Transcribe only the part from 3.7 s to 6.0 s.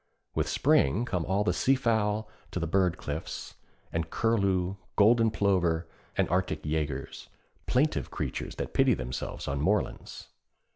and curlew, golden plover,